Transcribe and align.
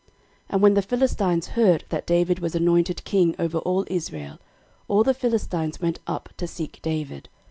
13:014:008 0.01 0.09
And 0.49 0.61
when 0.63 0.73
the 0.73 0.81
Philistines 0.81 1.47
heard 1.49 1.83
that 1.89 2.07
David 2.07 2.39
was 2.39 2.55
anointed 2.55 3.03
king 3.03 3.35
over 3.37 3.59
all 3.59 3.85
Israel, 3.85 4.39
all 4.87 5.03
the 5.03 5.13
Philistines 5.13 5.79
went 5.79 5.99
up 6.07 6.29
to 6.37 6.47
seek 6.47 6.81
David. 6.81 7.29